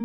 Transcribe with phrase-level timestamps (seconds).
[0.00, 0.04] お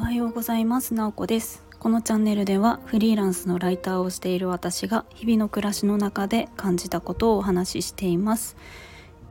[0.00, 0.94] はようございます。
[0.94, 1.62] なおこです。
[1.78, 8.56] このチャンネルではフリーランスのライターをしている私が日々の暮らしの中で感じたことをお話ししています。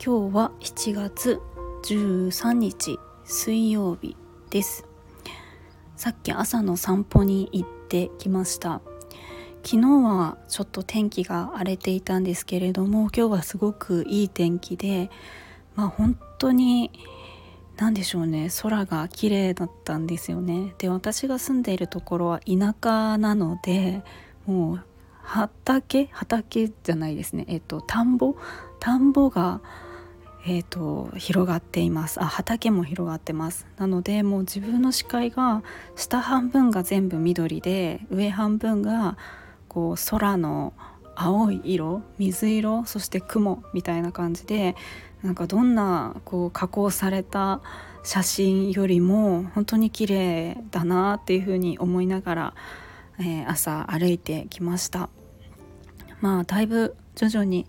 [0.02, 1.42] 今日は7月
[1.84, 4.16] 13日水曜日
[4.50, 4.86] です。
[5.98, 8.80] さっき朝の散歩に行ってきました。
[9.62, 15.12] 昨日はちょっと天気が荒れていたんですけれども今日はすごくいい天気で
[15.78, 16.92] まあ本当に
[17.78, 18.50] 何でしょうね。
[18.62, 20.74] 空が綺麗だったんですよね。
[20.80, 24.04] で私が住んでいるところは田舎なので
[24.46, 24.84] もう
[25.22, 27.46] 畑畑じゃないですね。
[27.48, 28.36] えっと田んぼ？
[28.80, 29.62] 田んぼが
[30.50, 32.24] えーと、広がっています。
[32.24, 33.68] あ畑も広がってます。
[33.78, 35.62] なのでもう自分の視界が
[35.98, 39.18] 下半分が全部緑で上半分が
[39.68, 40.74] こう空の
[41.18, 44.76] 青い色水色そして雲みたいな感じで
[45.24, 47.62] なんかどんなこう加工された
[48.04, 52.54] 写真よりも本当に綺麗だなっていうふうに思いながら、
[53.20, 55.10] えー、朝歩いてきました。
[56.22, 57.66] まあだいぶ徐々に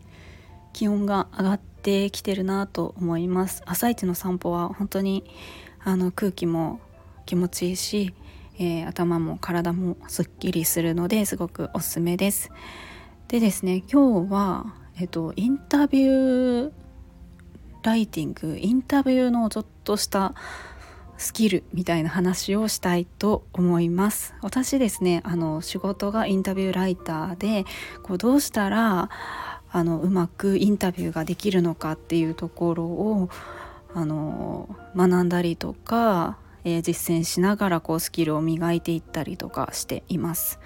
[0.72, 3.62] 気温が上がってきてるなと思います。
[3.66, 5.24] 朝一の散歩は本当に
[5.82, 6.80] あの空気も
[7.26, 8.14] 気持ちいいし、
[8.58, 12.50] えー、頭も体もすっきりするのですごくおすすめです。
[13.28, 16.72] でですね今日はえっとインタビュー
[17.82, 20.34] ライティングインタビューのちょっとした
[21.16, 27.64] スキルみたいな話をしたいと思います私ですねあの仕事がインタビューライターで
[28.02, 29.10] こうどうしたら
[29.70, 33.28] あのうまくインタビューができるのかっていうところを
[33.94, 40.58] あの学んだりとか、えー、実践しながらこうスキルを磨いていったりとかしています。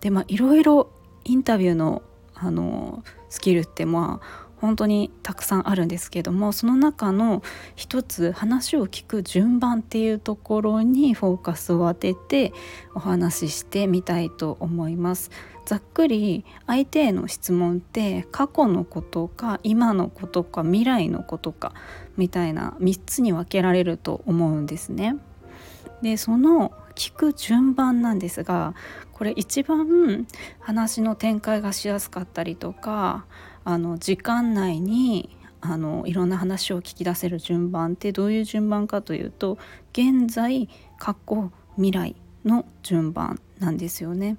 [0.00, 0.90] でまあいろいろ
[1.24, 2.02] インタビューの
[2.34, 7.42] あのスキルってまあ本当にたくさんあるんですけどもその中の
[7.76, 12.52] 一つ話を聞く順番っていうところにフォーカスを当てて
[12.94, 15.30] お話ししてみたいと思います。
[15.64, 21.74] ざっくり相手への質問って過去のことか今のことか未来のことか
[22.16, 25.16] みたいな3つに分けられると思うんですね。
[26.02, 28.74] でその聞く順番なんですが
[29.12, 30.26] これ一番
[30.60, 33.26] 話の展開がしやすかったりとか
[33.64, 39.58] あの時間内にあのいろんな話を聞き出せる順番ってどういう順番かというと
[39.92, 44.36] 現在過去未来の順番なんですよね。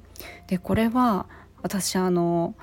[0.48, 1.28] でこれは
[1.62, 2.56] 私あの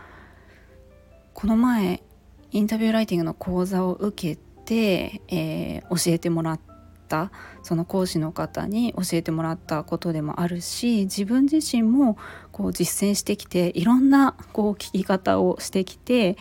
[1.35, 2.03] この前
[2.51, 6.61] インタビューライティングの講座を受けて、えー、教えてもらっ
[7.09, 7.31] た
[7.63, 12.17] その講師の方に教えてもらったことでもあるし自分自身も
[12.59, 16.37] こう実践してきていろんなこう聞き方をしてきて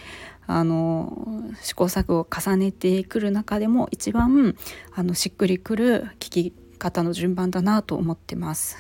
[0.47, 4.56] あの試行錯誤を重ねてくる中でも一番
[4.95, 8.77] あのしっくりくる聞き方の順番だなと思ってます。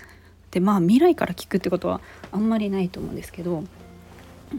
[0.49, 3.63] でまあ未来から聞くってことはあんまりないと思うんですけど、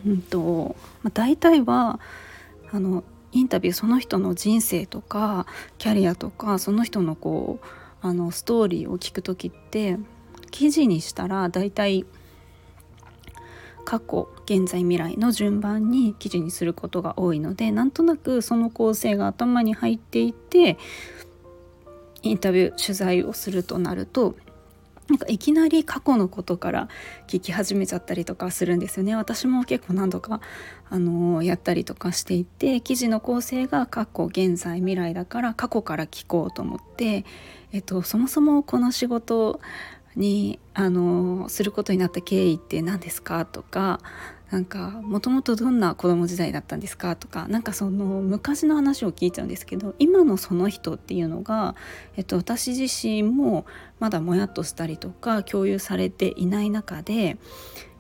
[0.07, 1.99] うんとまあ、大体は
[2.71, 3.03] あの
[3.33, 5.47] インタビューその人の人生とか
[5.79, 7.67] キャリアとかその人のこう
[8.07, 9.99] あのストーリーを聞く時って
[10.53, 12.07] 記事にしたら大体
[13.89, 20.77] 過去現在未来の順番に記事にすることが多いのでなんとなくその構成が頭に入っていて
[22.21, 24.35] インタビュー取材をするとなると
[25.09, 26.89] なんかいきなり過去のことから
[27.29, 29.17] 聞き始めちゃったりとかするんですよね。
[29.17, 30.43] 私も結構何度か、
[30.91, 37.25] あのー、やったりとかしていて記事の構成が過去現在未来だから過去から聞こうと思って、
[37.73, 39.61] えっと、そもそもこの仕事
[40.19, 44.01] に、あの、することになった経緯って何ですかとか
[44.51, 51.75] なんかもともとどんな子供時代だったんですかとかなんかその昔の話を聞いちゃうんですけど今のその人っていうのが、
[52.17, 53.67] えっと、私自身も
[54.01, 57.37] まだもやっとしたりとか共有されていない中で、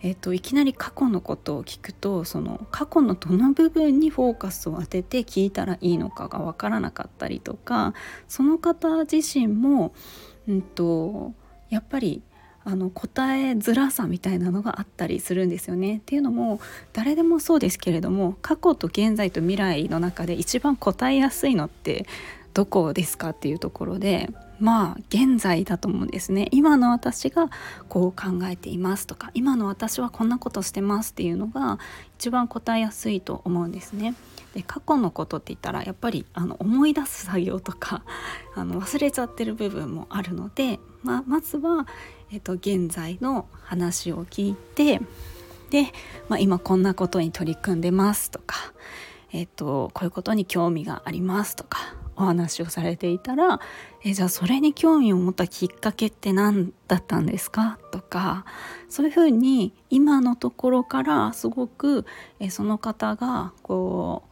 [0.00, 7.92] えっと、いきなり過去のことを聞くとその過去のどの部分にフォーカスを当てて聞いたらいいのかが分からなかったりとか
[8.26, 9.92] その方自身も、
[10.48, 11.34] うんと
[11.70, 12.22] やっぱり
[12.64, 15.98] あの答えづらさみたいなのがあったりするんですよね。
[15.98, 16.60] っていうのも
[16.92, 22.06] 誰でもそうですけれども過去と現在と未来の中で一番答えやすいのって
[22.54, 27.50] どこですかっていうところでまあ現在だと思うんですね今の私が
[27.88, 31.78] こう考えていますとか今の私はこんなことしてますっていうのが
[32.18, 34.14] 一番答えやすいと思うんですね。
[34.54, 38.02] で過去のことって言ったらやっぱりあの思い出す作業とか
[38.56, 41.86] あの忘れちゃってる部分もあるので、まあ、まずは、
[42.32, 45.00] えっと、現在の話を聞いて
[45.70, 45.92] で、
[46.28, 48.56] まあ、今こんなことに取り組んでますとか、
[49.32, 53.60] えっと、こういうことに興味がありますとかお話をされていたら
[54.04, 57.78] えじゃあそれに興味を持ったきっかけって何だったんですか？
[57.92, 58.44] とか
[58.88, 62.04] そういうふうに今のところからすごく
[62.40, 64.24] えその方がこ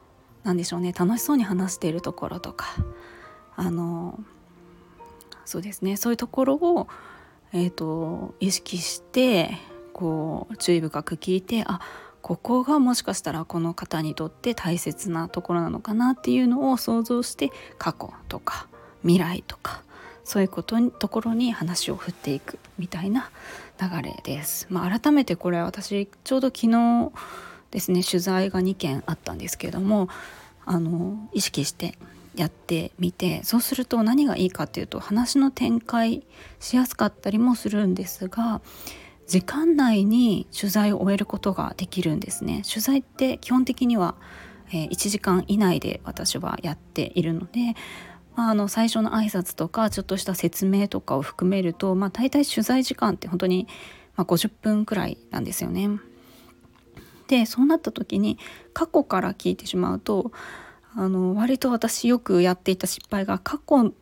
[0.44, 2.66] うなんでしょうね楽しそうに話しているところとか
[3.54, 4.18] あの
[5.44, 6.88] そうですねそういうところを、
[7.52, 9.58] えーと、意識して
[9.92, 11.80] こう注意深く聞いてあ
[12.26, 18.66] ここがもしかしたらこの方にとって大切なところなのかなっていうのを想像して過去とか
[19.02, 19.84] 未来とか
[20.24, 23.30] そういうことにところに話を振っていくみたいな
[23.80, 24.66] 流れです。
[24.70, 27.12] まあ、改めてこれ私ちょうど昨日
[27.70, 30.08] ですね取材が2件あったんですけども
[30.64, 31.96] あの意識して
[32.34, 36.26] やってみてそうすると何がいいかっていうと話の展開
[36.58, 38.60] しやすかったりもするんですが
[39.26, 44.14] 時間内に取材を終えることができるんですね取材って基本的には、
[44.72, 47.74] え、1時間以内で私はやっているので、
[48.36, 53.66] まあ、あの最初の挨拶とかちょっとした説明とかを含めると、まあ、大体取材時間って本当に、
[54.14, 55.90] まあ、50分くらいなんですよね。
[57.26, 58.38] でそうなった時に
[58.72, 60.30] 過去から聞いてしまうと
[60.94, 63.92] あの割と私よくやっていた失敗が過去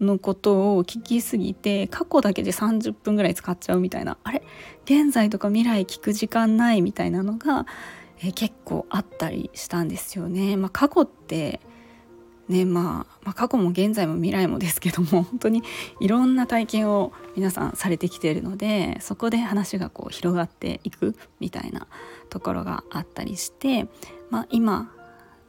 [0.00, 4.42] のことを聞きすぎて過去だけで30分ぐらい使っちゃうみたいなあれ？
[4.84, 7.66] 現在とか未来聞く時間ないみたいなのが、
[8.20, 10.56] え結構あったりしたんですよね。
[10.56, 11.60] まあ、過去って
[12.48, 15.62] ねまあ、まあ、過去も現在も未来もですけども 本当に
[16.00, 21.86] いろんな体験を皆さんされてきているのでそこで話がこう広がっていくみたいな
[22.30, 23.86] ところがあったりして、
[24.30, 24.90] まあ、今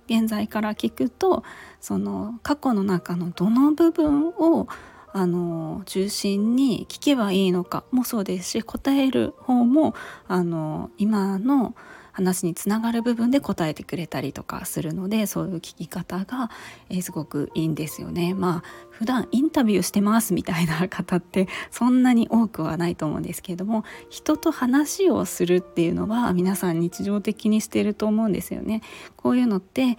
[0.09, 1.43] 現在から聞くと
[1.79, 4.67] その過去の中のどの部分を
[5.11, 9.93] あの中心に聞けばいいのかもそうですし答える方も
[10.27, 11.75] あの今の
[12.19, 16.51] 話につながる部分で答えてくれたりとかするのでそういう聞き方が、
[16.89, 18.33] えー、すごくいいんですよね。
[18.33, 28.81] まあ普段インタビューしてますみたいな方ってそんなに多くはないと思うんですけれども人と話をするっていうのは皆さん日常的にしてると思うんですよね。
[29.15, 29.97] こういうのって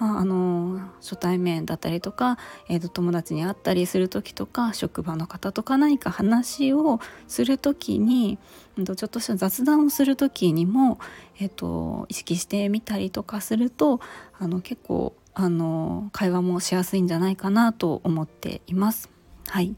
[0.00, 2.38] まあ、あの初対面だったりとか、
[2.68, 8.38] えー、と友達に会ったりする時とか職場の方とか何か話をする時に、
[8.78, 10.98] えー、とちょっとした雑談をする時にも、
[11.38, 14.00] えー、と意識してみたりとかすると
[14.38, 19.10] あの結構あの会話もしやすいんじゃないかなと思っています。
[19.48, 19.76] はい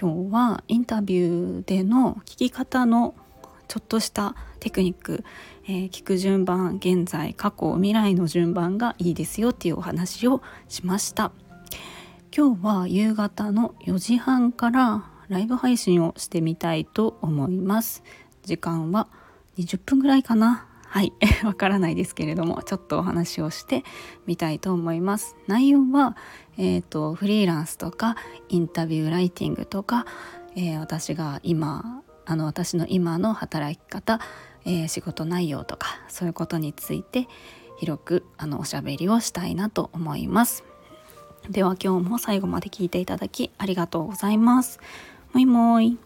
[0.00, 3.14] 今日はインタビューでの聞き方の
[3.72, 5.24] ちょっとしたテクニック、
[5.64, 11.32] えー、聞く順番現在過去未来の順番がいいですよっていうお話をしました。
[12.36, 18.02] 今日は夕方の4時半からライブ配信をしてみたいと思います。
[18.42, 19.08] 時間は
[19.56, 20.66] 20分ぐらいかな。
[20.84, 21.14] はい。
[21.42, 23.84] わからないですけれどもちょっとお話をして
[24.26, 25.34] みたいと思います。
[25.46, 26.14] 内容は、
[26.58, 28.16] えーと、フリーランスとか
[28.50, 30.04] インタビューライティングとか、
[30.56, 34.20] えー、私が今あの私の今の働き方、
[34.64, 37.28] えー、仕事内容とかそういうことについて
[37.78, 40.64] 広くあのおしゃべりをしたいなと思います。
[41.50, 44.78] では今日も最後まで聞いていただきありがとうございます。
[45.32, 45.98] もいもい。